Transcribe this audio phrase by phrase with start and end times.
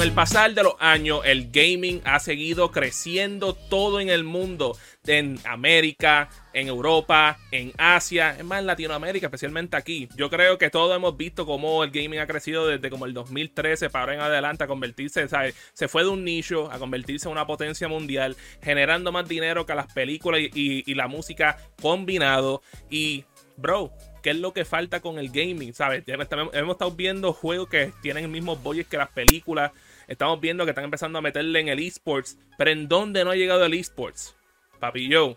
[0.00, 4.74] Con el pasar de los años, el gaming ha seguido creciendo todo en el mundo.
[5.06, 10.08] En América, en Europa, en Asia, es más en Latinoamérica, especialmente aquí.
[10.16, 13.90] Yo creo que todos hemos visto cómo el gaming ha crecido desde como el 2013
[13.90, 15.54] para ahora en adelante a convertirse, ¿sabes?
[15.74, 19.74] Se fue de un nicho a convertirse en una potencia mundial, generando más dinero que
[19.74, 22.62] las películas y, la música combinado.
[22.88, 23.26] Y,
[23.58, 26.04] bro, qué es lo que falta con el gaming, ¿sabes?
[26.06, 29.72] hemos estado viendo juegos que tienen el mismo budget que las películas.
[30.10, 32.36] Estamos viendo que están empezando a meterle en el esports.
[32.58, 34.34] Pero ¿en dónde no ha llegado el esports?
[34.80, 35.36] Papi yo.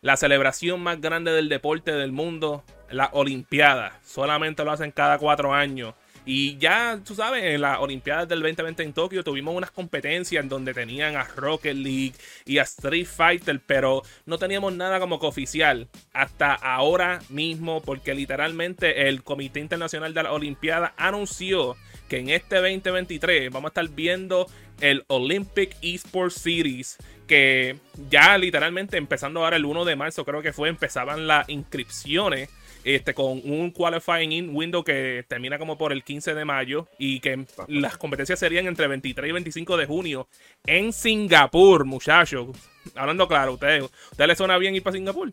[0.00, 4.00] La celebración más grande del deporte del mundo, la Olimpiada.
[4.04, 5.94] Solamente lo hacen cada cuatro años.
[6.26, 10.48] Y ya, tú sabes, en las Olimpiadas del 2020 en Tokio tuvimos unas competencias en
[10.48, 12.14] donde tenían a Rocket League
[12.46, 18.14] y a Street Fighter, pero no teníamos nada como que oficial hasta ahora mismo, porque
[18.14, 21.76] literalmente el Comité Internacional de la Olimpiada anunció
[22.08, 24.46] que en este 2023 vamos a estar viendo
[24.80, 27.76] el Olympic Esports Series que
[28.10, 32.50] ya literalmente empezando ahora el 1 de marzo creo que fue empezaban las inscripciones
[32.84, 37.20] este, con un qualifying in window que termina como por el 15 de mayo y
[37.20, 40.28] que las competencias serían entre 23 y 25 de junio
[40.66, 42.48] en Singapur, muchachos.
[42.94, 45.32] Hablando claro, ¿ustedes, ¿ustedes les suena bien ir para Singapur?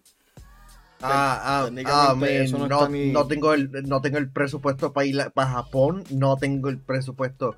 [1.04, 6.04] Ah, ah, ah no, no, tengo el, no tengo el presupuesto para ir para Japón,
[6.12, 7.58] no tengo el presupuesto.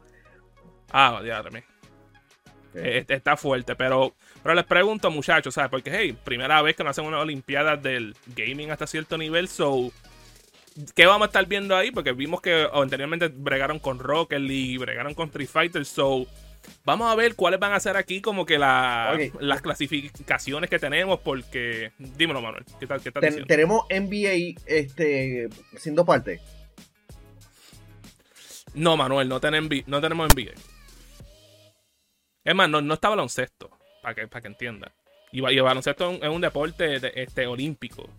[0.91, 1.65] Ah, ya también.
[2.73, 5.69] Este, está fuerte, pero, pero les pregunto, muchachos, ¿sabes?
[5.69, 9.91] Porque, hey, primera vez que nos hacen una Olimpiada del gaming hasta cierto nivel, so.
[10.95, 11.91] ¿Qué vamos a estar viendo ahí?
[11.91, 16.25] Porque vimos que anteriormente bregaron con Rocket League, bregaron con Street Fighter, so.
[16.85, 21.91] Vamos a ver cuáles van a ser aquí como que las clasificaciones que tenemos, porque...
[21.97, 23.01] Dímelo, Manuel, ¿qué tal?
[23.01, 26.41] Qué tal ¿Tenemos NBA este, siendo parte?
[28.73, 30.51] No, Manuel, no, no tenemos NBA.
[32.43, 33.69] Es más, no, no está baloncesto,
[34.01, 34.91] para que, para que entiendan.
[35.31, 38.09] Y, el baloncesto es un, deporte este, olímpico.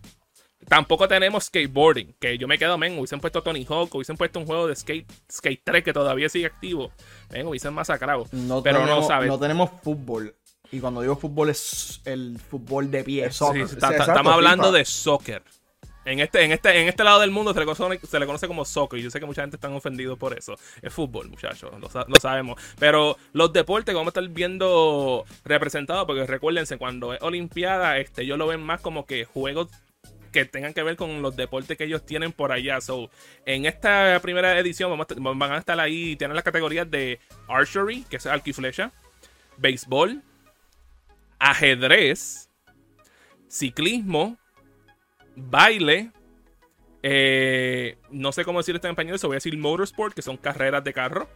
[0.67, 4.47] Tampoco tenemos skateboarding, que yo me quedo, men, hubiesen puesto Tony Hawk, hubiesen puesto un
[4.47, 6.91] juego de skate, skate 3 que todavía sigue activo.
[7.29, 8.27] Ven, hubiesen masacrado.
[8.31, 9.27] No pero tenemos, no saben.
[9.27, 10.35] No tenemos fútbol.
[10.71, 13.25] Y cuando digo fútbol es el fútbol de pie.
[13.25, 15.43] estamos hablando de soccer.
[16.05, 18.47] En este, en este, en este lado del mundo se le, conoce, se le conoce
[18.47, 18.99] como soccer.
[18.99, 20.55] Y yo sé que mucha gente está ofendido por eso.
[20.81, 21.71] Es fútbol, muchachos.
[21.79, 22.61] Lo, sabemos.
[22.77, 28.21] Pero los deportes que vamos a estar viendo representados, porque recuérdense, cuando es Olimpiada, este,
[28.21, 29.69] ellos lo ven más como que juegos
[30.35, 32.81] que tengan que ver con los deportes que ellos tienen por allá.
[32.81, 33.09] So,
[33.45, 38.17] en esta primera edición vamos van a estar ahí, tienen las categorías de archery, que
[38.17, 38.91] es arco flecha,
[39.55, 40.21] béisbol,
[41.39, 42.49] ajedrez,
[43.47, 44.37] ciclismo,
[45.37, 46.11] baile.
[47.01, 50.35] Eh, no sé cómo decir esto en español, se voy a decir motorsport, que son
[50.35, 51.29] carreras de carro.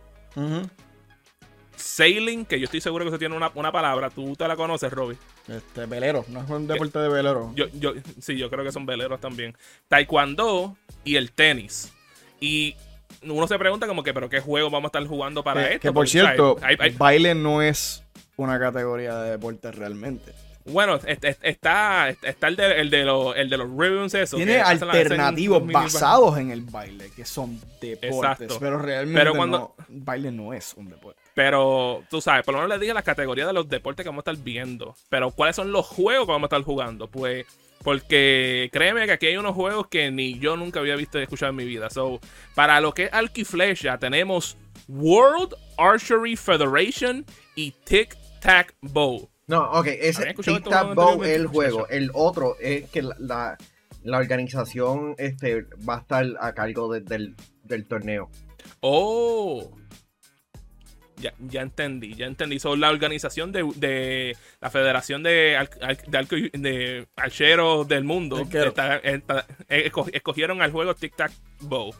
[1.80, 4.10] Sailing, que yo estoy seguro que eso tiene una, palabra.
[4.10, 5.18] Tú te la conoces, Robbie.
[5.48, 7.52] Este, velero, no es un deporte de velero.
[7.56, 9.56] Yo, yo, sí, yo creo que son veleros también.
[9.88, 11.92] Taekwondo y el tenis.
[12.40, 12.76] Y
[13.24, 15.82] uno se pregunta como que, pero ¿qué juego vamos a estar jugando para esto?
[15.82, 16.58] Que por cierto,
[16.98, 18.04] baile no es
[18.36, 20.34] una categoría de deporte realmente.
[20.66, 24.38] Bueno, está, está el de, el de, los, el de los ribbons, eso.
[24.38, 28.58] Tiene alternativos basados en el baile, que son deportes.
[28.60, 31.20] Pero realmente pero cuando, baile no es un deporte.
[31.40, 34.28] Pero tú sabes, por lo menos les dije las categorías de los deportes que vamos
[34.28, 34.94] a estar viendo.
[35.08, 37.08] Pero ¿cuáles son los juegos que vamos a estar jugando?
[37.08, 37.46] Pues,
[37.82, 41.52] porque créeme que aquí hay unos juegos que ni yo nunca había visto y escuchado
[41.52, 41.90] en mi vida.
[41.92, 42.20] So,
[42.56, 44.58] para lo que es Alquiflecha, tenemos
[44.90, 47.26] World Archery Federation
[47.56, 49.30] y Tic Tac Bow.
[49.48, 51.88] No, ok, ese Tic Tac Bow es el juego.
[51.88, 53.58] El otro es que la,
[54.04, 57.34] la, organización este, va a estar a cargo del,
[57.64, 58.30] del, torneo.
[58.82, 59.72] Oh.
[61.20, 62.60] Ya, ya, entendí, ya entendí.
[62.60, 65.58] Son la organización de, de, la Federación de,
[66.54, 68.48] de, Archeros del Mundo.
[69.70, 71.94] Eh, escogieron al juego Tic Tac Bow.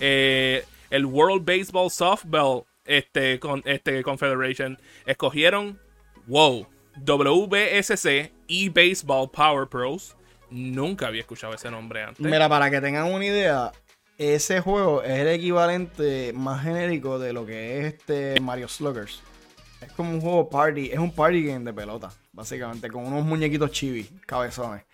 [0.00, 5.78] Eh, el World Baseball Softball este, con, este, Confederation escogieron.
[6.26, 6.66] Wow.
[6.96, 10.16] WBSC y Baseball Power Pros.
[10.50, 12.20] Nunca había escuchado ese nombre antes.
[12.24, 13.72] Mira, para que tengan una idea,
[14.18, 19.22] ese juego es el equivalente más genérico de lo que es este Mario Sluggers.
[19.80, 23.70] Es como un juego party, es un party game de pelota, básicamente, con unos muñequitos
[23.70, 24.84] chibi, cabezones.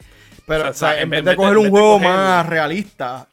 [0.47, 3.29] Pero, en, vez de coger un juego más realista,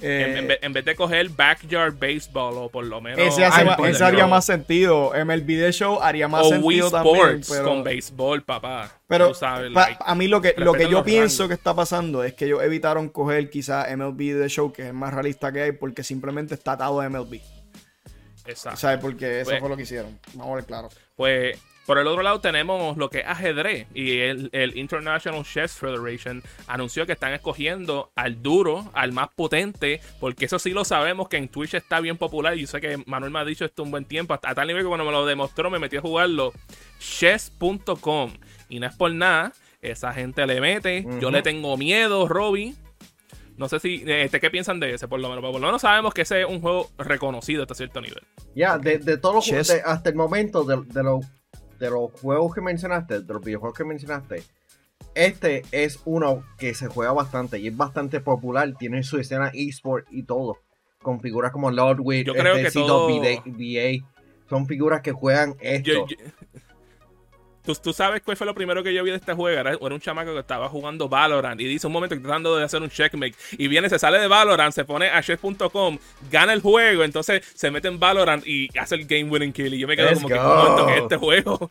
[0.00, 3.18] eh, en, vez de coger backyard baseball o por lo menos.
[3.18, 5.12] Ese, haría más sentido.
[5.12, 8.92] MLB The Show haría más sentido Wii Sports con béisbol, papá.
[9.06, 12.62] Pero a mí lo que, lo que yo pienso que está pasando es que ellos
[12.62, 16.54] evitaron coger quizá MLB The Show, que es el más realista que hay, porque simplemente
[16.54, 17.40] está atado a MLB.
[18.46, 18.78] Exacto.
[18.78, 18.98] ¿Sabes?
[19.00, 20.18] Porque eso pues fue lo que hicieron.
[20.34, 20.88] Vamos a ver claro.
[21.16, 25.72] Pues por el otro lado tenemos lo que es ajedrez y el, el, International Chess
[25.72, 31.30] Federation anunció que están escogiendo al duro, al más potente, porque eso sí lo sabemos
[31.30, 33.84] que en Twitch está bien popular y yo sé que Manuel me ha dicho esto
[33.84, 36.52] un buen tiempo, a tal nivel que cuando me lo demostró me metí a jugarlo,
[36.98, 38.32] chess.com
[38.68, 42.74] y no es por nada, esa gente le mete, yo le tengo miedo, Robbie,
[43.56, 45.08] no sé si, este, ¿qué piensan de ese?
[45.08, 48.02] Por lo menos, por lo menos sabemos que ese es un juego reconocido hasta cierto
[48.02, 48.22] nivel.
[48.54, 51.02] Ya, de, todos los juegos, hasta el momento, de, de,
[51.78, 54.42] de los juegos que mencionaste, de los videojuegos que mencionaste,
[55.14, 58.72] este es uno que se juega bastante y es bastante popular.
[58.78, 60.58] Tiene su escena eSport y todo.
[61.02, 63.08] Con figuras como Ludwig, Yo creo este, que todo...
[63.08, 64.06] VA.
[64.48, 66.06] Son figuras que juegan esto.
[67.74, 69.60] ¿Tú, sabes cuál fue lo primero que yo vi de este juego.
[69.60, 72.80] Era, un chamaco que estaba jugando Valorant y dice un momento que tratando de hacer
[72.80, 73.34] un checkmate.
[73.52, 75.98] Y viene, se sale de Valorant, se pone a chess.com,
[76.30, 79.74] gana el juego, entonces se mete en Valorant y hace el game winning kill.
[79.74, 81.70] Y yo me quedo como que, ¿cómo es este juego?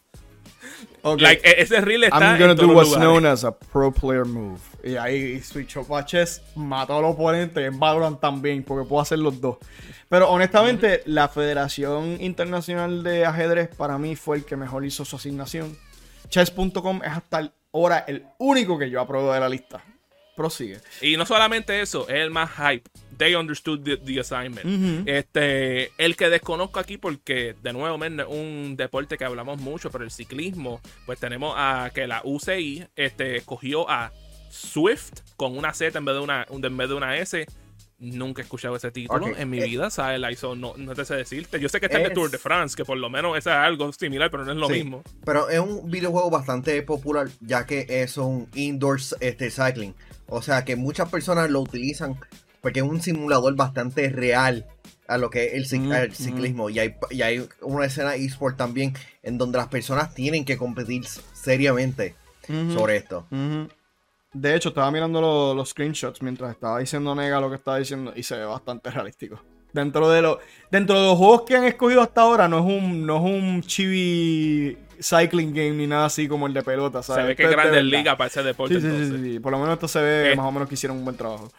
[1.01, 1.23] Okay.
[1.23, 4.59] Like, e, ese reel está I'm gonna do what's known as a pro player move.
[4.83, 9.39] Y ahí switchó para chess, mató al oponente en Valorant también, porque puedo hacer los
[9.39, 9.57] dos.
[10.09, 15.17] Pero honestamente, la Federación Internacional de Ajedrez para mí fue el que mejor hizo su
[15.17, 15.77] asignación.
[16.29, 19.83] Chess.com es hasta ahora el único que yo apruebo de la lista.
[20.35, 20.79] Prosigue.
[21.01, 22.87] Y no solamente eso, es el más hype.
[23.17, 25.07] They understood the, assignment.
[25.07, 27.97] Este, el que desconozco aquí, porque de nuevo,
[28.27, 33.37] un deporte que hablamos mucho, pero el ciclismo, pues tenemos a que la UCI este,
[33.37, 34.11] escogió a
[34.51, 37.47] Swift con una Z en vez de una, en vez de una S
[37.99, 40.21] Nunca he escuchado ese título en mi eh, vida, ¿sabes?
[40.43, 41.59] no, no te sé decirte.
[41.59, 43.91] Yo sé que está en el Tour de France, que por lo menos es algo
[43.91, 45.03] similar, pero no es lo mismo.
[45.25, 49.95] Pero es un videojuego bastante popular, ya que es un indoor este, cycling.
[50.27, 52.19] O sea que muchas personas lo utilizan
[52.61, 54.67] porque es un simulador bastante real
[55.07, 56.69] a lo que es el, mm, ciclismo.
[56.69, 58.93] Y, hay, y hay una escena eSport también
[59.23, 62.15] en donde las personas tienen que competir seriamente
[62.47, 63.25] sobre esto.
[64.33, 68.23] De hecho, estaba mirando los screenshots mientras estaba diciendo Nega lo que estaba diciendo y
[68.23, 69.41] se ve bastante realístico.
[69.73, 70.39] Dentro de, lo,
[70.71, 73.61] dentro de los juegos que han escogido hasta ahora, no es un, no es un
[73.61, 77.03] chibi cycling game ni nada así como el de pelota.
[77.03, 77.23] ¿sabes?
[77.23, 78.79] Se ve que es grande liga para ese deporte.
[78.79, 80.97] Sí, sí, sí, Por lo menos esto se ve eh, más o menos que hicieron
[80.97, 81.51] un buen trabajo.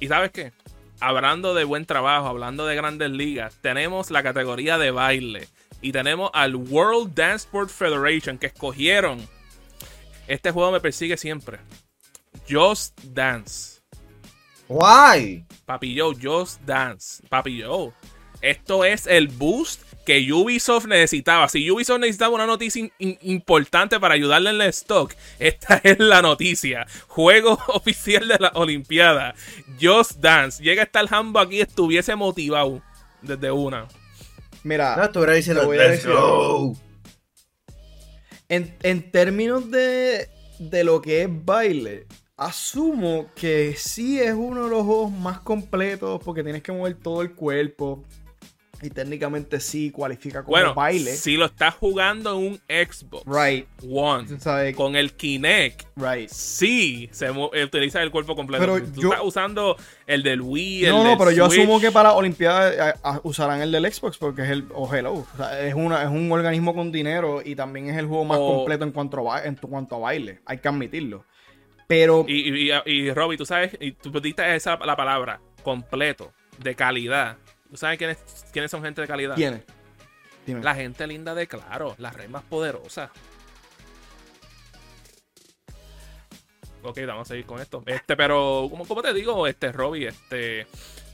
[0.00, 0.52] ¿Y sabes qué?
[1.00, 5.48] Hablando de buen trabajo, hablando de grandes ligas, tenemos la categoría de baile
[5.80, 9.26] y tenemos al World Dance Sport Federation que escogieron.
[10.26, 11.58] Este juego me persigue siempre.
[12.46, 13.80] Just Dance.
[14.68, 15.44] Why?
[15.66, 17.22] Papi Joe, Just Dance.
[17.28, 17.92] Papi Joe.
[18.40, 21.48] Esto es el boost que Ubisoft necesitaba.
[21.48, 26.86] Si Ubisoft necesitaba una noticia importante para ayudarle en el stock, esta es la noticia.
[27.08, 29.34] Juego oficial de la Olimpiada.
[29.80, 30.62] Just Dance.
[30.62, 32.82] Llega hasta el Hambo aquí, estuviese motivado
[33.22, 33.88] desde una.
[34.62, 36.10] Mira, no, diciendo, voy a decir.
[38.48, 42.06] En, en términos de, de lo que es baile,
[42.38, 47.20] Asumo que sí es uno de los juegos más completos porque tienes que mover todo
[47.20, 48.04] el cuerpo.
[48.80, 51.16] Y técnicamente sí cualifica como bueno, baile.
[51.16, 53.66] Si lo estás jugando en un Xbox right.
[53.90, 56.30] One con el Kinect, right.
[56.30, 58.64] sí se utiliza el cuerpo completo.
[58.64, 59.76] Pero Tú estás usando
[60.06, 60.82] el del Wii.
[60.90, 64.50] No, no, pero yo asumo que para Olimpiadas eh, usarán el del Xbox porque es
[64.50, 64.68] el.
[64.72, 65.26] O Hello.
[65.60, 68.92] es, una, es un organismo con dinero y también es el juego más completo en
[68.92, 70.38] cuanto, a, en cuanto a baile.
[70.46, 71.24] Hay que admitirlo.
[71.88, 72.24] Pero.
[72.28, 77.38] Y, y, y, Robbie, tú sabes, y tú diste esa la palabra, completo, de calidad.
[77.68, 78.18] ¿Tú sabes quiénes,
[78.52, 79.34] quiénes son gente de calidad?
[79.34, 79.62] ¿Quiénes?
[80.46, 83.10] La gente linda de Claro, las redes más poderosas.
[86.82, 87.82] Ok, vamos a seguir con esto.
[87.86, 90.08] Este, pero, ¿cómo, te digo, este, Robbie?
[90.08, 90.66] Este.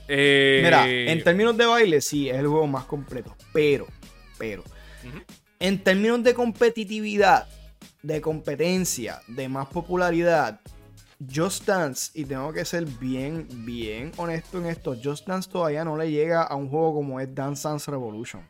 [0.07, 3.35] Eh, Mira, en términos de baile, sí, es el juego más completo.
[3.51, 3.87] Pero,
[4.37, 4.63] pero.
[5.59, 7.47] En términos de competitividad,
[8.03, 10.59] de competencia, de más popularidad,
[11.33, 15.97] Just Dance, y tengo que ser bien, bien honesto en esto, Just Dance todavía no
[15.97, 18.47] le llega a un juego como es Dance Dance Revolution.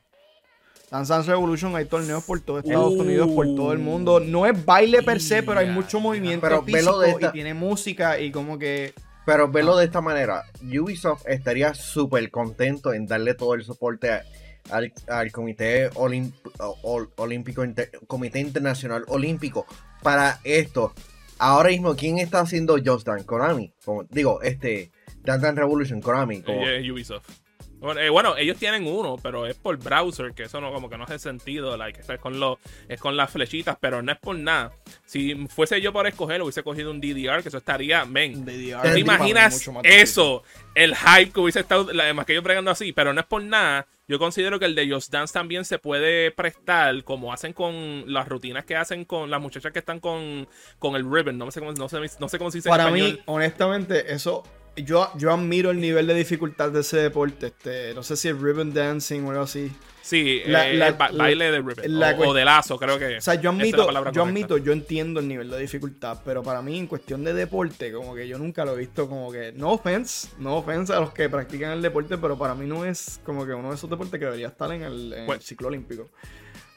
[0.90, 3.02] Dance Dance Revolution hay torneos por todo Estados uh.
[3.02, 4.20] Unidos, por todo el mundo.
[4.20, 8.32] No es baile per se, pero hay mucho movimiento pero físico y tiene música y
[8.32, 8.94] como que...
[9.26, 14.24] Pero verlo de esta manera, Ubisoft estaría súper contento en darle todo el soporte a
[14.70, 17.64] al, Comité Olímpico,
[18.08, 19.66] Comité Internacional Olímpico
[20.02, 20.94] para esto.
[21.38, 23.26] Ahora mismo, ¿quién está haciendo Just Dance?
[23.26, 23.74] Konami.
[24.10, 24.92] digo, este,
[25.24, 26.44] Dance Dance Revolution, Konami.
[26.92, 27.45] Ubisoft.
[27.82, 31.04] Eh, bueno, ellos tienen uno, pero es por browser, que eso no como que no
[31.04, 34.72] hace sentido, like, es con lo, es con las flechitas, pero no es por nada.
[35.06, 38.46] Si fuese yo por escoger, hubiese cogido un DDR, que eso estaría, men.
[38.46, 40.44] ¿Te imaginas eso?
[40.74, 43.88] El hype que hubiese estado, además que yo pregando así, pero no es por nada
[44.08, 48.28] yo considero que el de Just Dance también se puede prestar, como hacen con las
[48.28, 51.38] rutinas que hacen con las muchachas que están con, con el ribbon.
[51.38, 54.44] No sé cómo, no sé, no sé cómo se dice Para mí, honestamente, eso.
[54.78, 57.48] Yo, yo admiro el nivel de dificultad de ese deporte.
[57.48, 59.72] Este, no sé si es ribbon dancing o algo así.
[60.02, 62.28] Sí, eh, baile de ribbon.
[62.28, 63.18] o, de lazo, creo que.
[63.18, 66.78] O sea, yo admito, yo admito, yo entiendo el nivel de dificultad, pero para mí,
[66.78, 69.52] en cuestión de deporte, como que yo nunca lo he visto como que.
[69.54, 73.20] No offense, no offense a los que practican el deporte, pero para mí no es
[73.24, 76.12] como que uno de esos deportes que debería estar en el, pues ciclo olímpico.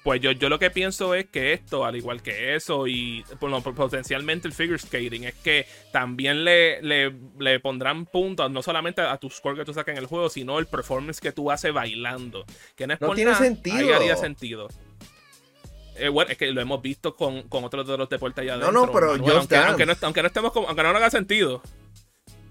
[0.09, 4.49] Pues yo, yo lo que pienso es que esto, al igual que eso, y potencialmente
[4.49, 9.55] el figure skating, es que también le, le, pondrán puntos no solamente a tu score
[9.55, 12.47] que tú sacas en el juego, sino el performance que tú haces bailando.
[12.75, 13.77] Que no, es no tiene sentido.
[13.77, 14.69] Ahí haría sentido.
[15.97, 18.73] Eh, bueno, es que lo hemos visto con, otros de los deportes allá adentro.
[18.73, 21.61] No, no, pero yo aunque, aunque, no, aunque no estemos aunque no haga sentido.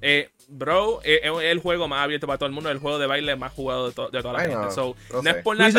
[0.01, 3.07] Eh, bro, eh, es el juego más abierto para todo el mundo, el juego de
[3.07, 4.55] baile más jugado de, toda la gente.
[4.55, 5.71] No, no, es por nada.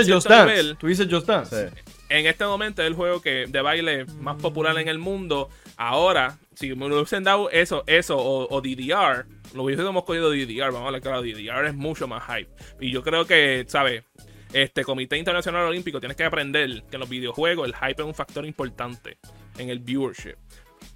[0.78, 1.70] Tú dices Just Dance.
[2.08, 5.50] En este momento es el juego que de baile más popular en el mundo.
[5.76, 10.72] Ahora, si me hubiesen dado eso, eso o, DDR, lo hubiésemos cogido DDR.
[10.72, 12.50] Vamos a hablar claro, DDR es mucho más hype.
[12.80, 14.04] Y yo creo que, ¿sabes?
[14.52, 18.14] Este Comité Internacional Olímpico tienes que aprender que en los videojuegos el hype es un
[18.14, 19.18] factor importante
[19.58, 20.36] en el viewership.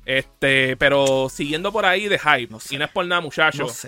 [0.05, 3.87] Este, pero siguiendo por ahí de hype, no y no es por nada, muchachos.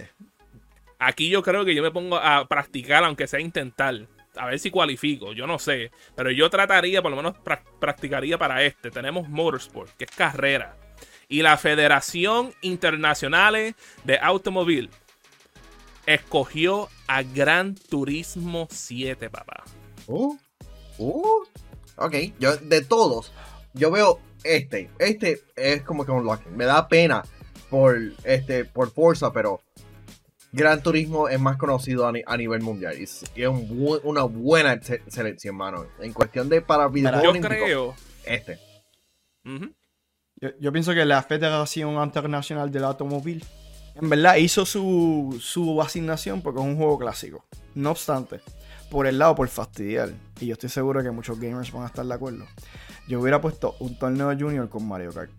[0.98, 4.06] Aquí yo creo que yo me pongo a practicar, aunque sea intentar.
[4.36, 5.90] A ver si cualifico, yo no sé.
[6.16, 7.36] Pero yo trataría, por lo menos
[7.78, 8.90] practicaría para este.
[8.90, 10.76] Tenemos Motorsport, que es carrera.
[11.28, 14.90] Y la Federación Internacional de Automóvil
[16.06, 19.64] escogió a Gran Turismo 7, papá.
[20.06, 20.36] Uh,
[20.98, 21.44] uh.
[21.96, 23.32] Ok, yo de todos,
[23.72, 24.90] yo veo este.
[24.98, 26.56] Este es como que un locking.
[26.56, 27.24] Me da pena
[27.70, 29.60] por este por Forza, pero
[30.52, 32.96] Gran Turismo es más conocido a, nivel mundial.
[32.96, 33.24] Y es,
[34.04, 35.86] una buena selección, mano.
[35.98, 37.34] En cuestión de para videojuegos.
[37.34, 37.94] Yo creo.
[38.24, 38.58] Este.
[40.60, 43.44] yo, pienso que la Federación Internacional del Automóvil
[43.96, 47.44] en verdad hizo su, su asignación porque es un juego clásico.
[47.74, 48.40] No obstante,
[48.90, 50.10] por el lado por fastidiar,
[50.40, 52.46] y yo estoy seguro que muchos gamers van a estar de acuerdo,
[53.08, 55.30] yo hubiera puesto un torneo junior con Mario Kart.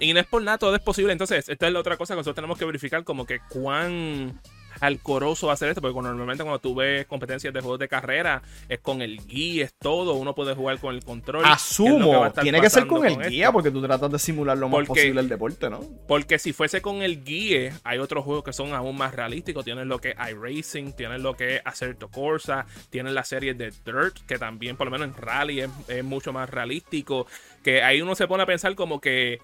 [0.00, 1.12] Y no es por nada, todo es posible.
[1.12, 4.40] Entonces, esta es la otra cosa que nosotros tenemos que verificar, como que cuán
[4.82, 8.42] alcoroso va a ser esto, porque normalmente cuando tú ves competencias de juegos de carrera,
[8.68, 11.44] es con el guía, es todo, uno puede jugar con el control.
[11.46, 15.20] Asumo, tiene que ser con el guía, porque tú tratas de simular lo más posible
[15.20, 15.80] el deporte, ¿no?
[16.08, 19.86] Porque si fuese con el guía, hay otros juegos que son aún más realísticos, tienes
[19.86, 24.18] lo que es iRacing, tienes lo que es Acerto Corsa, tienes la serie de Dirt,
[24.26, 27.28] que también por lo menos en Rally es, es mucho más realístico,
[27.62, 29.38] que ahí uno se pone a pensar como que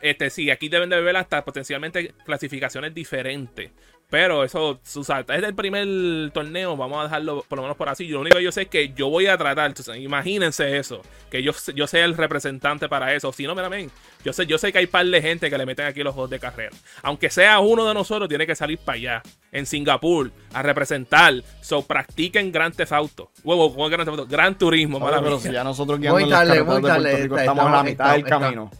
[0.00, 3.72] este sí, aquí deben de haber hasta potencialmente clasificaciones diferentes.
[4.10, 7.90] Pero eso, o sea, es el primer torneo, vamos a dejarlo por lo menos por
[7.90, 8.06] así.
[8.06, 11.02] Yo lo único que yo sé es que yo voy a tratar, entonces, imagínense eso,
[11.30, 13.30] que yo, yo sea el representante para eso.
[13.32, 13.88] Si no, me
[14.24, 16.30] yo sé, yo sé que hay par de gente que le meten aquí los juegos
[16.30, 16.74] de carrera.
[17.02, 19.22] Aunque sea uno de nosotros, tiene que salir para allá,
[19.52, 21.34] en Singapur, a representar.
[21.60, 23.30] So, practiquen Gran Theft Auto.
[23.44, 24.26] Huevo, Gran Theft Auto?
[24.26, 28.24] Gran Turismo, pero si ya nosotros guiando en las de estamos a la mitad del
[28.24, 28.70] camino.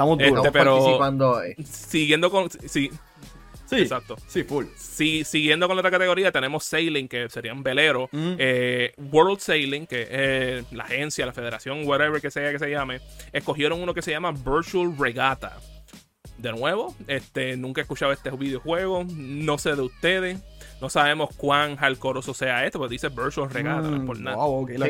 [0.00, 0.46] Estamos duros.
[0.46, 0.98] Este, pero
[1.64, 2.48] siguiendo con...
[2.50, 2.90] Sí,
[3.66, 4.16] Sí, exacto.
[4.26, 4.64] Sí, full.
[4.76, 8.10] Sí, siguiendo con la otra categoría, tenemos Sailing, que serían veleros.
[8.12, 10.08] Eh, World Sailing, que
[10.58, 13.00] es la agencia, la federación, whatever que sea que se llame,
[13.32, 15.56] escogieron uno que se llama Virtual Regatta.
[16.38, 20.40] De nuevo, este, nunca he escuchado este videojuego, no sé de ustedes.
[20.80, 24.36] No sabemos cuán hardcoreoso sea esto, porque dice Virtual Regatta, no es por nada.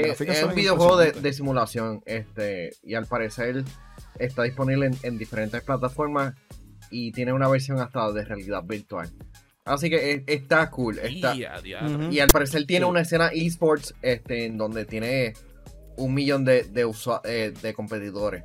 [0.08, 3.64] es un videojuego de, de, simulación, este, y al parecer
[4.18, 6.34] está disponible en, diferentes plataformas
[6.90, 9.10] y tiene una versión hasta de realidad virtual.
[9.64, 10.98] Así que está cool.
[10.98, 15.34] Está, Y al parecer tiene una escena esports este, en donde tiene
[15.96, 16.90] un millón de, de,
[17.24, 18.44] eh, de competidores.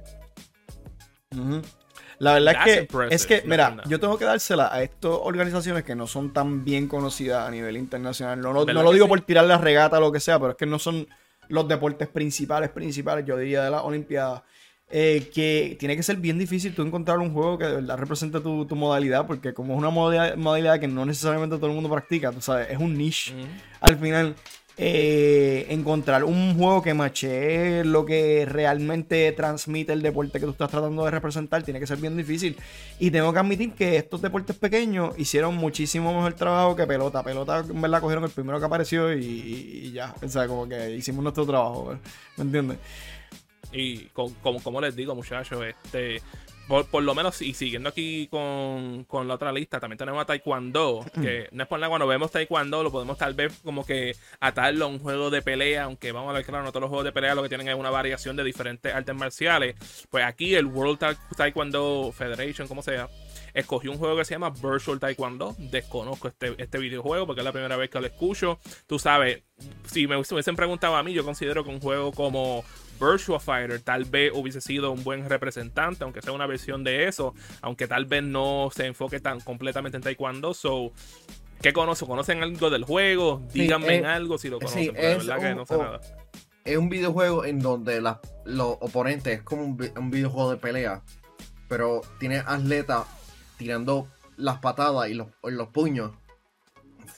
[2.20, 5.96] La verdad es que, es que, mira, yo tengo que dársela a estas organizaciones que
[5.96, 8.40] no son tan bien conocidas a nivel internacional.
[8.42, 10.66] No, no, lo digo por tirar la regata o lo que sea, pero es que
[10.66, 11.08] no son
[11.48, 14.44] los deportes principales, principales, yo diría, de las Olimpiadas.
[14.92, 18.40] Eh, que tiene que ser bien difícil tú encontrar un juego que de verdad represente
[18.40, 22.40] tu, modalidad, porque como es una modalidad, que no necesariamente todo el mundo practica, tú
[22.40, 23.34] sabes, es un niche.
[23.82, 24.36] Al final,
[24.78, 30.70] eh, encontrar un juego que mache lo que realmente transmite el deporte que tú estás
[30.70, 32.58] tratando de representar tiene que ser bien difícil.
[33.00, 37.24] Y tengo que admitir que estos deportes pequeños hicieron muchísimo mejor trabajo que pelota.
[37.24, 40.14] Pelota, en verdad, cogieron el primero que apareció y, ya.
[40.22, 41.98] O sea, como que hicimos nuestro trabajo,
[42.38, 42.78] ¿me entiendes?
[43.72, 46.22] Y como, como les digo, muchachos, este
[46.68, 51.48] por, lo menos, y siguiendo aquí con, la otra lista, también tenemos a Taekwondo, que
[51.52, 54.88] no es por nada, cuando vemos Taekwondo lo podemos tal vez como que atarlo a
[54.88, 57.36] un juego de pelea, aunque vamos a ver, claro, no todos los juegos de pelea
[57.36, 59.76] lo que tienen es una variación de diferentes artes marciales.
[60.10, 61.00] Pues aquí el World
[61.38, 63.08] Taekwondo Federation, como sea,
[63.56, 65.56] escogió un juego que se llama Virtual Taekwondo.
[65.58, 68.60] Desconozco este, este videojuego porque es la primera vez que lo escucho.
[68.86, 69.44] Tú sabes,
[69.86, 72.64] si me hubiesen preguntado a mí, yo considero que un juego como
[73.00, 77.34] Virtual Fighter tal vez hubiese sido un buen representante, aunque sea una versión de eso,
[77.62, 80.54] aunque tal vez no se enfoque tan completamente en Taekwondo.
[80.54, 80.92] So,
[81.62, 82.08] ¿qué conocen?
[82.08, 83.42] ¿Conocen algo del juego?
[83.54, 86.02] Díganme en algo si lo conocen, verdad que no sé nada.
[86.66, 91.04] Es un videojuego en donde los oponentes es como un, videojuego de pelea,
[91.70, 93.06] pero tiene atletas
[93.58, 94.08] tirando
[94.38, 96.12] las patadas y los, los puños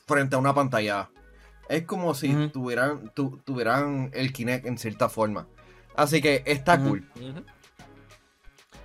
[0.06, 1.10] frente a una pantalla.
[1.70, 3.12] Es como si tuvieran,
[3.44, 5.48] tuvieran el Kinect en cierta forma.
[5.96, 7.06] Así que está cool.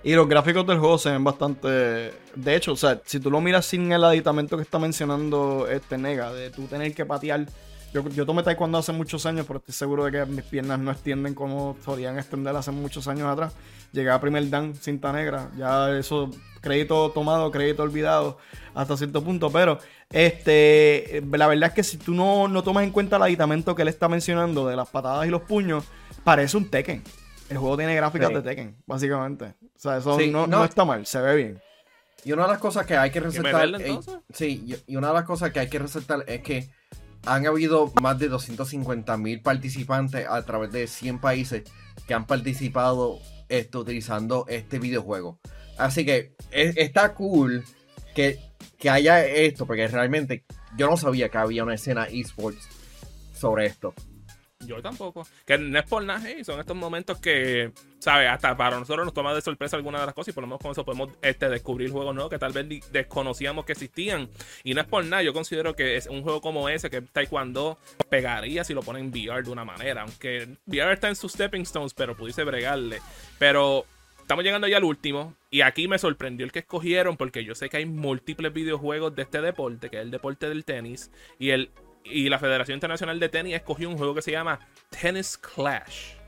[0.03, 2.13] Y los gráficos del juego se ven bastante.
[2.35, 5.97] De hecho, o sea, si tú lo miras sin el aditamento que está mencionando este
[5.97, 7.45] Nega, de tú tener que patear.
[7.93, 10.89] Yo, yo tomé taekwondo hace muchos años, pero estoy seguro de que mis piernas no
[10.91, 13.53] extienden como solían extender hace muchos años atrás.
[13.91, 15.51] Llegué a primer dan cinta negra.
[15.55, 16.31] Ya eso,
[16.63, 18.39] crédito tomado, crédito olvidado
[18.73, 19.51] hasta cierto punto.
[19.51, 19.77] Pero
[20.11, 23.83] este la verdad es que si tú no, no tomas en cuenta el aditamento que
[23.83, 25.83] él está mencionando de las patadas y los puños
[26.23, 27.03] parece un Tekken.
[27.49, 29.53] El juego tiene gráficas de Tekken, básicamente.
[29.75, 30.17] O sea, eso
[30.47, 31.61] no, está mal, se ve bien.
[32.25, 33.69] Y una de las cosas que hay que resaltar.
[34.33, 36.71] sí, y una de las cosas que hay que resaltar es que
[37.25, 41.63] han habido más de 250 mil participantes a través de 100 países
[42.07, 45.39] que han participado esto, utilizando este videojuego.
[45.77, 47.63] Así que está cool
[48.15, 48.39] que,
[48.79, 50.45] que haya esto, porque realmente
[50.77, 52.67] yo no sabía que había una escena esports
[53.33, 53.93] sobre esto.
[54.65, 55.27] Yo tampoco.
[55.45, 58.29] Que no es por nada, son estos momentos que, ¿sabes?
[58.29, 60.61] Hasta para nosotros nos toma de sorpresa alguna de las cosas y por lo menos
[60.61, 64.29] con eso podemos este, descubrir juegos nuevos que tal vez desconocíamos que existían.
[64.63, 67.77] Y no es por nada, yo considero que es un juego como ese que Taekwondo
[68.09, 70.03] pegaría si lo ponen en VR de una manera.
[70.03, 73.01] Aunque VR está en sus stepping stones, pero pudiese bregarle.
[73.39, 73.85] Pero
[74.23, 75.35] estamos llegando ya al último.
[75.51, 79.21] Y aquí me sorprendió el que escogieron, porque yo sé que hay múltiples videojuegos de
[79.21, 81.11] este deporte, que es el deporte del tenis.
[81.37, 81.69] Y el
[82.05, 84.59] y la Federación Internacional de Tenis escogió un juego que se llama
[84.89, 86.22] Tennis Clash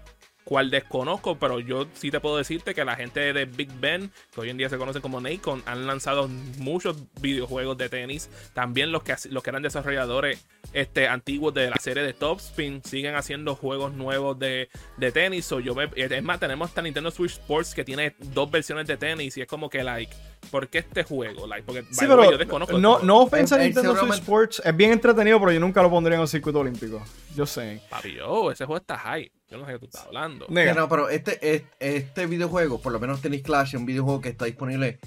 [0.46, 4.42] cual desconozco, pero yo sí te puedo decirte que la gente de Big Ben, que
[4.42, 6.30] hoy en día se conocen como Nacon, han lanzado
[6.60, 8.30] muchos videojuegos de tenis.
[8.54, 12.84] También los que, los que eran desarrolladores este, antiguos de la serie de Top Spin
[12.84, 14.70] siguen haciendo juegos nuevos de,
[15.14, 15.52] tenis.
[15.52, 19.36] o yo es más, tenemos esta Nintendo Switch Sports que tiene dos versiones de tenis
[19.38, 20.16] y es como que, like,
[20.50, 21.48] ¿por qué este juego?
[21.48, 22.78] Like, porque sí, pero yo desconozco.
[22.78, 25.90] No, este no ofensa a Nintendo Switch Sports, es bien entretenido, pero yo nunca lo
[25.90, 27.02] pondría en el circuito olímpico.
[27.36, 27.82] Yo sé.
[27.90, 29.32] Papi, yo, ese juego está high.
[29.50, 30.48] Yo no sé qué tú estás hablando.
[30.50, 34.46] No, pero este, este, videojuego, por lo menos Tennis Clash, es un videojuego que está
[34.46, 35.00] disponible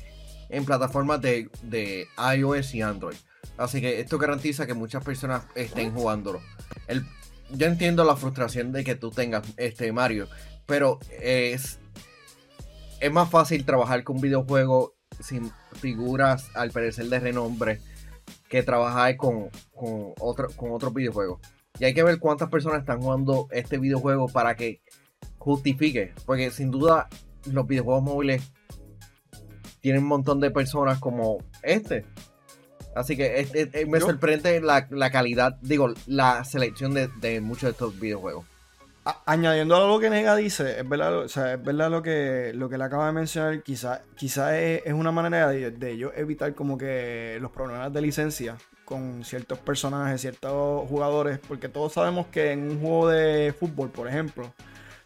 [0.49, 3.17] en plataformas de, iOS y Android.
[3.57, 6.41] Así que esto garantiza que muchas personas estén jugándolo.
[6.87, 7.05] El,
[7.51, 10.29] yo entiendo la frustración de que tú tengas este Mario,
[10.67, 11.81] pero es,
[13.01, 17.81] es más fácil trabajar con un videojuego sin figuras al parecer de renombre
[18.49, 21.41] que trabajar con, con, otro, con otros videojuegos.
[21.79, 24.81] Y hay que ver cuántas personas están jugando este videojuego para que
[25.39, 26.13] justifique.
[26.27, 27.09] Porque sin duda
[27.53, 28.53] los videojuegos móviles
[29.81, 32.05] tienen un montón de personas como este.
[32.95, 38.45] Así que me sorprende la, calidad, digo, la selección de, muchos de estos videojuegos.
[39.27, 42.69] Añadiendo a lo que Nega dice, es verdad, o sea, es verdad lo que, lo
[42.69, 46.77] que le acaba de mencionar, quizás quizá es, una manera de, de ellos evitar como
[46.77, 52.71] que los problemas de licencia con ciertos personajes, ciertos jugadores, porque todos sabemos que en
[52.71, 54.53] un juego de fútbol, por ejemplo,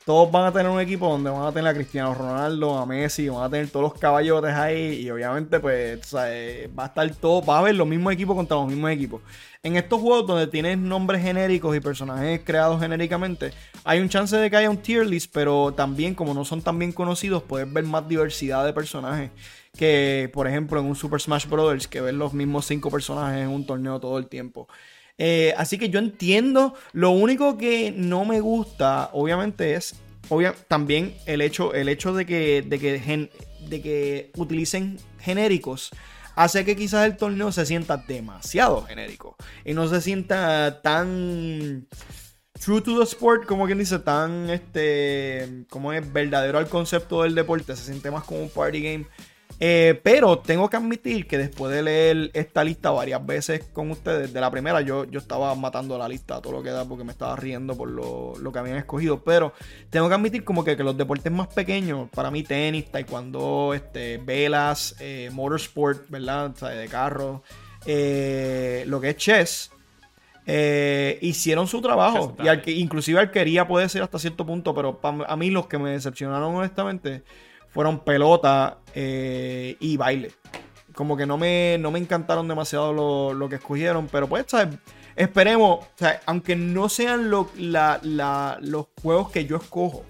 [0.04, 3.28] todos van a tener un equipo donde van a tener a Cristiano Ronaldo, a Messi,
[3.28, 7.44] van a tener todos los caballotes ahí y obviamente pues eh, va a estar todo,
[7.44, 9.22] va a haber los mismos equipos contra los mismos equipos.
[9.62, 13.52] En estos juegos donde tienes nombres genéricos y personajes creados genéricamente,
[13.84, 16.78] hay un chance de que haya un tier list, pero también como no son tan
[16.78, 19.30] bien conocidos, puedes ver más diversidad de personajes
[19.76, 21.88] que, por ejemplo, en un Super Smash Bros.
[21.88, 24.68] que ver los mismos cinco personajes en un torneo todo el tiempo.
[25.24, 26.74] Eh, así que yo entiendo.
[26.92, 29.94] Lo único que no me gusta, obviamente, es
[30.66, 33.30] también el hecho, el hecho de que, de que,
[33.68, 35.90] de que utilicen genéricos
[36.34, 41.86] hace que quizás el torneo se sienta demasiado genérico y no se sienta tan
[42.58, 47.36] true to the sport, como quien dice, tan este, como es verdadero al concepto del
[47.36, 49.06] deporte, se siente más como un party game
[49.60, 54.32] Eh, pero tengo que admitir que después de leer esta lista varias veces con ustedes,
[54.32, 57.12] de la primera yo, yo estaba matando la lista, todo lo que da, porque me
[57.12, 59.22] estaba riendo por lo, que habían escogido.
[59.22, 59.52] Pero
[59.90, 64.96] tengo que admitir como que, los deportes más pequeños, para mí tenis, taekwondo, este, velas,
[64.98, 66.52] eh, motorsport, ¿verdad?
[66.54, 67.44] O sea, de carro,
[67.86, 69.70] eh, lo que es chess.
[71.20, 75.36] hicieron su trabajo y al que, inclusive arquería puede ser hasta cierto punto pero a
[75.36, 77.22] mí los que me decepcionaron honestamente
[77.72, 80.32] fueron pelota eh, y baile.
[80.94, 82.92] Como que no me, no me encantaron demasiado
[83.34, 84.46] lo, que escogieron, pero pues,
[85.16, 87.46] Esperemos, o sea, aunque no sean los
[89.02, 90.04] juegos que yo escojo,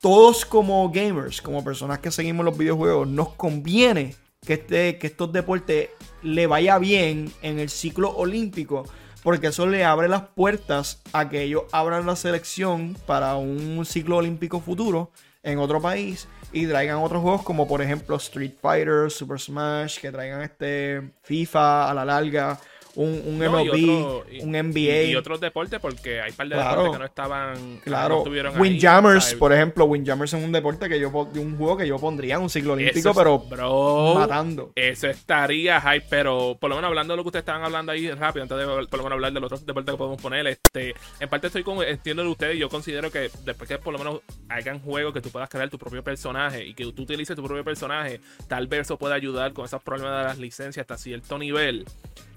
[0.00, 4.14] todos como gamers, como personas que seguimos los videojuegos, nos conviene
[4.44, 5.90] que, este, que estos deportes
[6.22, 8.84] le vaya bien en el ciclo olímpico,
[9.22, 14.16] porque eso le abre las puertas a que ellos abran la selección para un ciclo
[14.16, 15.10] olímpico futuro
[15.42, 20.12] en otro país y traigan otros juegos como por ejemplo Street Fighter, Super Smash, que
[20.12, 22.58] traigan este FIFA a la larga
[22.96, 25.02] un, un MLB, un NBA.
[25.04, 27.80] Y, otros deportes, porque hay par de deportes que no estaban.
[27.84, 29.84] Claro, no Windjammers, por ejemplo.
[29.84, 33.12] Windjammers es un deporte que yo un juego que yo pondría en un ciclo olímpico,
[33.14, 34.72] pero matando.
[34.74, 38.10] Eso estaría hype, pero por lo menos hablando de lo que ustedes estaban hablando ahí
[38.10, 40.94] rápido, antes de por lo menos hablar de los otros deportes que podemos poner, este,
[41.20, 44.20] en parte estoy con, entiendo de ustedes, yo considero que después que por lo menos
[44.48, 47.64] hagan juegos que tú puedas crear tu propio personaje y que tú utilices tu propio
[47.64, 51.84] personaje, tal vez eso pueda ayudar con esos problemas de las licencias hasta cierto nivel.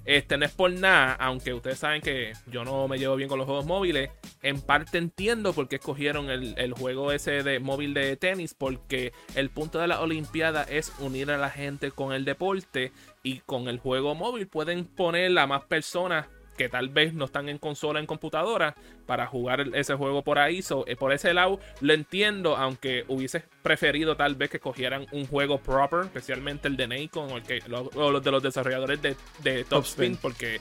[0.08, 3.38] Este no es por nada, aunque ustedes saben que yo no me llevo bien con
[3.38, 4.10] los juegos móviles.
[4.42, 9.50] En parte entiendo por qué escogieron el, juego ese de móvil de tenis, porque el
[9.50, 13.80] punto de la Olimpiada es unir a la gente con el deporte y con el
[13.80, 18.06] juego móvil pueden poner a más personas que tal vez no están en consola, en
[18.06, 20.62] computadora, para jugar ese juego por ahí.
[20.88, 25.60] Eh, por ese lado, lo entiendo, aunque hubiese preferido tal vez que cogieran un juego
[25.60, 30.18] proper, especialmente el de Nacon o, el que, los de los desarrolladores de, de Topspin,
[30.18, 30.60] porque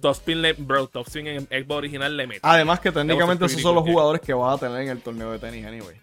[0.00, 2.40] Topspin, le, bro, Topspin en Xbox original le mete.
[2.42, 5.38] Además que técnicamente esos son los jugadores que vas a tener en el torneo de
[5.38, 5.96] tenis, anyway.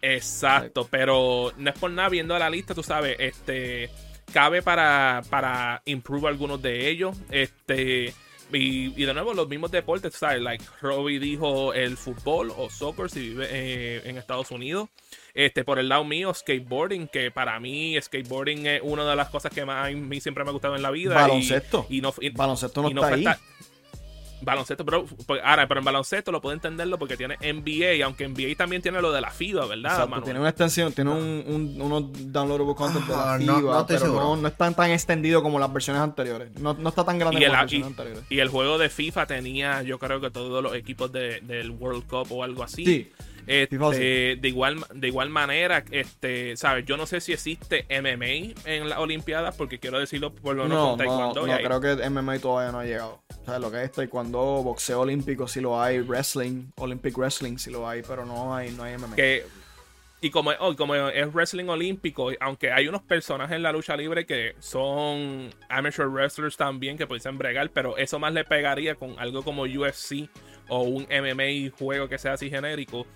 [0.00, 3.88] Exacto, pero no es por nada viendo la lista, tú sabes, este
[4.32, 7.16] cabe para, para improve algunos de ellos.
[7.30, 8.12] Este
[8.52, 10.40] y, de nuevo, los mismos deportes, ¿sabes?
[10.42, 14.88] Like Robbie dijo el fútbol o soccer si vive eh, en Estados Unidos.
[15.34, 19.52] Este, por el lado mío, skateboarding, que para mí skateboarding es una de las cosas
[19.52, 21.14] que más a mí siempre me ha gustado en la vida.
[21.14, 21.86] Baloncesto.
[21.88, 23.26] Y, no, baloncesto no está ahí.
[24.42, 28.56] Baloncesto, pero, pues, ahora, pero en baloncesto lo puedo entenderlo porque tiene NBA, aunque NBA
[28.56, 30.08] también tiene lo de la FIBA, ¿verdad?
[30.24, 34.36] tiene una extensión, tiene un, un, unos downloadable content de la FIBA, no, pero no,
[34.36, 36.50] no, está tan extendido como las versiones anteriores.
[36.58, 38.24] No, no está tan grande como las versiones anteriores.
[38.30, 42.06] Y el juego de FIFA tenía, yo creo que todos los equipos de, del World
[42.06, 42.84] Cup o algo así.
[42.84, 43.10] Sí.
[43.46, 48.88] Este, de igual de igual manera, este, sabes, yo no sé si existe MMA en
[48.88, 51.46] las Olimpiadas porque quiero decirlo por lo menos no, Taekwondo.
[51.46, 53.20] No, creo que MMA todavía no ha llegado.
[53.40, 57.70] O sea, lo que es Taekwondo, boxeo olímpico sí lo hay, wrestling, Olympic wrestling sí
[57.70, 59.16] lo hay, pero no hay no hay MMA.
[60.20, 64.24] y como, oh, como es wrestling olímpico, aunque hay unos personajes en la lucha libre
[64.24, 69.42] que son amateur wrestlers también que pueden bregar, pero eso más le pegaría con algo
[69.42, 70.28] como UFC
[70.68, 73.06] o un MMA juego que sea así genérico.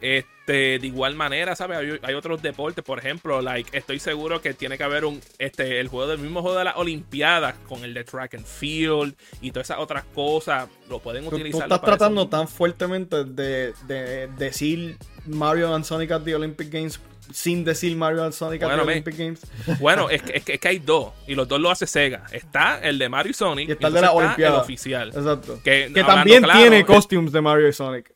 [0.00, 1.98] Este, de igual manera, ¿sabes?
[2.02, 5.88] Hay, otros deportes, por ejemplo, like, estoy seguro que tiene que haber un, este, el
[5.88, 9.68] juego del mismo juego de las Olimpiadas, con el de track and field y todas
[9.68, 11.68] esas otras cosas, lo pueden utilizar.
[11.68, 17.00] Tú estás tratando tan fuertemente de, de, decir Mario and Sonic at the Olympic Games
[17.32, 19.40] sin decir Mario and Sonic at the Olympic Games.
[19.80, 22.24] Bueno, es que, es que, hay dos, y los dos lo hace Sega.
[22.32, 24.60] Está el de Mario y Sonic, y está el de la Olimpiada.
[24.60, 25.08] oficial.
[25.08, 25.60] Exacto.
[25.62, 28.12] Que, también tiene costumes de Mario y Sonic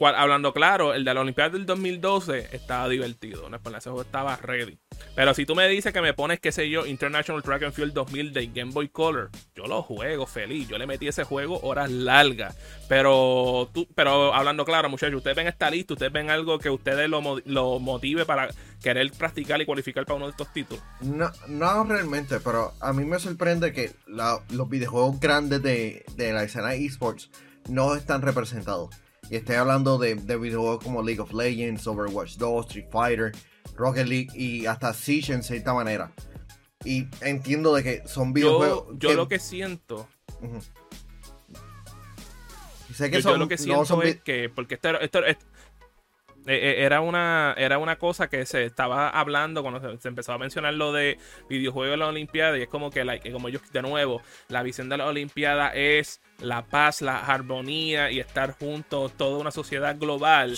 [0.00, 3.48] hablando claro, el de la Olimpiada del 2012 estaba divertido.
[3.48, 3.56] ¿no?
[3.56, 4.78] Ese juego estaba ready.
[5.14, 7.92] Pero si tú me dices que me pones, qué sé yo, International Track and Field
[7.94, 10.68] 2000 de Game Boy Color, yo lo juego feliz.
[10.68, 12.56] Yo le metí ese juego horas largas.
[12.88, 17.08] Pero tú, pero hablando claro, muchachos, ustedes ven esta lista, ustedes ven algo que ustedes
[17.08, 17.20] lo,
[17.80, 18.48] motive para
[18.82, 20.82] querer practicar y cualificar para uno de estos títulos.
[21.00, 26.44] No, no realmente, pero a mí me sorprende que los videojuegos grandes de, de la
[26.44, 27.30] escena esports
[27.68, 28.90] no están representados.
[29.30, 33.32] Y estoy hablando de, videojuegos como League of Legends, Overwatch 2, Street Fighter,
[33.74, 36.12] Rocket League y hasta Siege en cierta manera.
[36.84, 38.96] Y entiendo de que son videojuegos.
[38.98, 40.08] Yo, lo que siento.
[42.94, 44.48] sé que yo, lo que siento es que.
[44.48, 45.36] Porque eh, eh,
[46.46, 50.92] era una, era una cosa que se estaba hablando cuando se, empezó a mencionar lo
[50.92, 54.88] de videojuegos de la Olimpiada y es como que, como yo, de nuevo, la visión
[54.88, 60.56] de la Olimpiada es la paz, la armonía y estar juntos, toda una sociedad global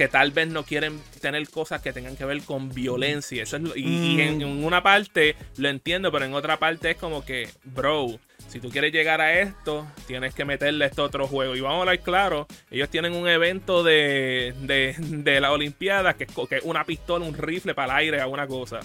[0.00, 3.42] que tal vez no quieren tener cosas que tengan que ver con violencia.
[3.42, 7.22] Eso es y, en, en, una parte lo entiendo, pero en otra parte es como
[7.22, 11.54] que, bro, si tú quieres llegar a esto, tienes que meterle este otro juego.
[11.54, 16.24] Y vamos a hablar claro, ellos tienen un evento de, de, de las Olimpiadas que
[16.24, 18.80] es una pistola, un rifle para el aire, alguna cosa.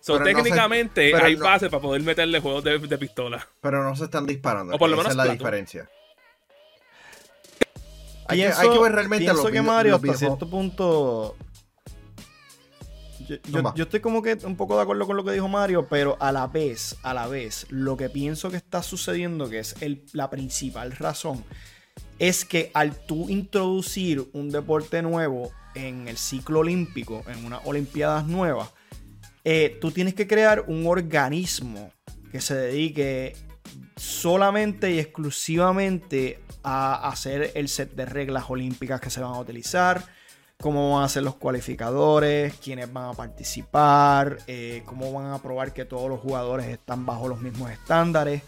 [0.00, 3.46] So, técnicamente hay bases para poder meterle juegos de, pistola.
[3.60, 4.74] Pero no se están disparando.
[4.74, 5.88] O por lo menos Esa es la diferencia.
[8.28, 11.36] Hay, que, hay, que, ver realmente lo que Mario hasta cierto punto
[13.50, 16.32] yo, estoy como que un poco de acuerdo con lo que dijo Mario, pero a
[16.32, 19.74] la vez, a la vez, lo que pienso que está sucediendo, que es
[20.12, 21.44] la principal razón,
[22.18, 28.26] es que al tú introducir un deporte nuevo en el ciclo olímpico, en unas Olimpiadas
[28.26, 28.70] nuevas,
[29.44, 31.92] eh, tú tienes que crear un organismo
[32.32, 33.36] que se dedique
[33.96, 40.04] solamente y exclusivamente a hacer el set de reglas olímpicas que se van a utilizar,
[40.60, 45.72] cómo van a ser los cualificadores, quiénes van a participar, eh, cómo van a probar
[45.72, 48.42] que todos los jugadores están bajo los mismos estándares,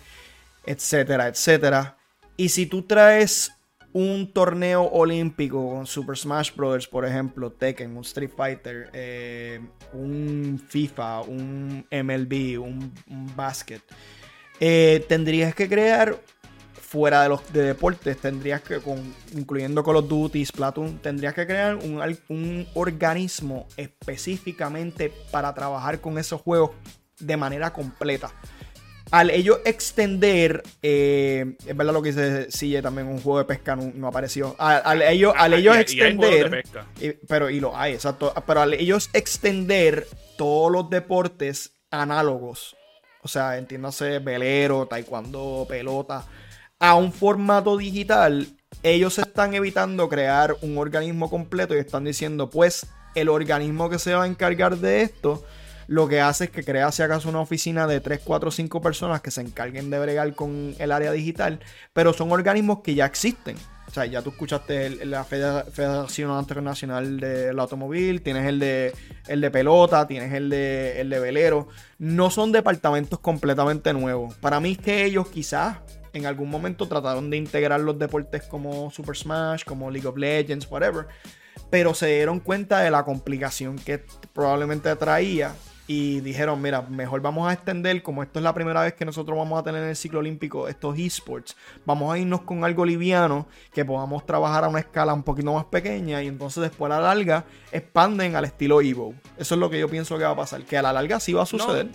[0.65, 1.97] etcétera, etcétera.
[2.37, 3.53] Y si tú traes
[3.93, 9.61] un torneo olímpico con Super Smash Bros., por ejemplo, Tekken, un Street Fighter, eh,
[9.93, 12.93] un FIFA, un MLB, un,
[13.35, 13.81] basket,
[14.61, 16.19] eh, tendrías que crear
[16.89, 21.47] fuera de los de deportes, tendrías que, con, incluyendo Call of Duty, Splatoon, tendrías que
[21.47, 26.71] crear un, un organismo específicamente para trabajar con esos juegos
[27.19, 28.33] de manera completa.
[29.11, 33.75] Al ellos extender, eh, es verdad lo que dice Sille también, un juego de pesca
[33.75, 34.55] no, apareció.
[34.59, 36.63] Al, ellos, al ellos extender,
[37.27, 38.33] pero y lo hay, exacto.
[38.47, 42.77] Pero al ellos extender todos los deportes análogos,
[43.23, 46.25] o sea, entiéndase velero, taekwondo, pelota,
[46.79, 48.47] a un formato digital,
[48.83, 54.15] ellos están evitando crear un organismo completo y están diciendo, pues, el organismo que se
[54.15, 55.45] va a encargar de esto,
[55.89, 59.23] lo que hace es que crea si acaso una oficina de 3, 4, 5 personas
[59.23, 61.61] que se encarguen de bregar con el área digital,
[61.93, 63.57] pero son organismos que ya existen.
[63.89, 68.93] O sea, ya tú escuchaste la Federación Internacional del Automóvil, tienes el de,
[69.29, 71.69] el de pelota, tienes el de, el de velero.
[71.99, 74.35] No son departamentos completamente nuevos.
[74.37, 75.79] Para mí es que ellos quizás
[76.13, 80.71] en algún momento trataron de integrar los deportes como Super Smash, como League of Legends,
[80.71, 81.07] whatever.
[81.71, 85.55] Pero se dieron cuenta de la complicación que probablemente traía
[85.89, 89.37] y dijeron, mira, mejor vamos a extender, como esto es la primera vez que nosotros
[89.39, 93.49] vamos a tener en el ciclo olímpico estos esports, vamos a irnos con algo liviano
[93.73, 97.15] que podamos trabajar a una escala un poquito más pequeña y entonces después a la
[97.15, 99.15] larga expanden al estilo Evo.
[99.39, 101.33] Eso es lo que yo pienso que va a pasar, que a la larga sí
[101.33, 101.89] va a suceder.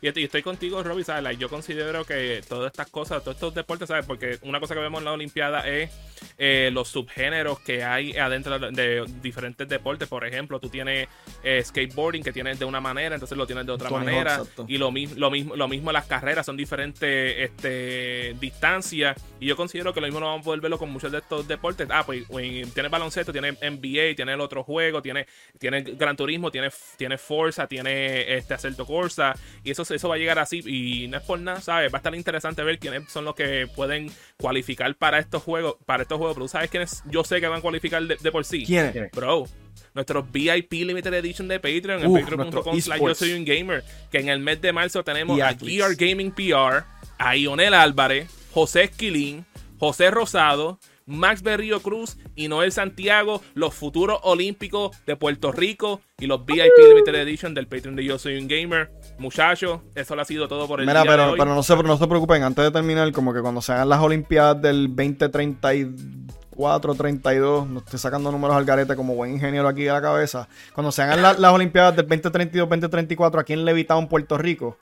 [0.00, 1.38] Y estoy contigo, Robbie, ¿sabes?
[1.38, 4.06] yo considero que todas estas cosas, todos estos deportes, ¿sabes?
[4.06, 5.90] Porque una cosa que vemos en la Olimpiada es
[6.38, 10.08] eh, los subgéneros que hay adentro de diferentes deportes.
[10.08, 11.08] Por ejemplo, tú tienes
[11.42, 14.42] eh, skateboarding que tienes de una manera, entonces lo tienes de otra manera.
[14.68, 19.16] y lo, mismo lo, mismo, lo mismo las carreras, son diferentes este, distancias.
[19.40, 21.46] Y yo considero que lo mismo no vamos a poder verlo con muchos de estos
[21.48, 21.88] deportes.
[21.90, 25.26] Ah, pues tiene baloncesto, tiene NBA, tiene el otro juego, tiene,
[25.58, 29.34] tiene Gran Turismo, tiene, tiene Forza, tiene este Acerto Corsa.
[29.66, 30.62] Y eso eso va a llegar así.
[30.64, 31.92] Y no es por nada, ¿sabes?
[31.92, 35.76] Va a estar interesante ver quiénes son los que pueden cualificar para estos juegos.
[35.84, 36.36] Para estos juegos.
[36.36, 38.64] Pero ¿sabes quiénes yo sé que van a cualificar de, por sí?
[38.64, 39.10] ¿Quiénes?
[39.10, 39.48] Bro.
[39.92, 43.82] Nuestros VIP Limited Edition de Patreon en patreon.com yo soy un gamer.
[44.12, 46.84] Que en el mes de marzo tenemos a GR Gaming PR,
[47.18, 49.44] a Ionel Álvarez, José Esquilín,
[49.80, 56.26] José Rosado, Max Berrío Cruz y Noel Santiago, los futuros olímpicos de Puerto Rico y
[56.26, 58.90] los VIP Limited Edition del Patreon de Yo Soy un Gamer.
[59.18, 61.38] Muchachos, eso lo ha sido todo por el Mira, día pero, de hoy.
[61.38, 64.00] pero no se, no se preocupen, antes de terminar, como que cuando se hagan las
[64.00, 69.92] Olimpiadas del 2034, 32, no estoy sacando números al garete como buen ingeniero aquí de
[69.92, 70.48] la cabeza.
[70.74, 74.76] Cuando se hagan las Olimpiadas del 2032, 2034 aquí en Levitown, Puerto Rico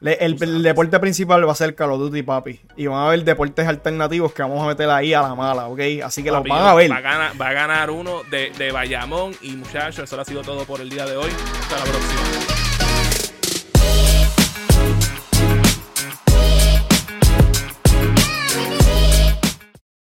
[0.00, 2.60] el, deporte principal va a ser Call of Duty, papi.
[2.76, 5.80] Y van a haber deportes alternativos que vamos a meter ahí a la mala, ¿ok?
[6.04, 6.90] Así que los van a ver.
[6.90, 9.34] Va a ganar, uno de, de Bayamón.
[9.42, 11.30] Y muchachos, eso ha sido todo por el día de hoy.
[11.60, 12.57] Hasta la próxima.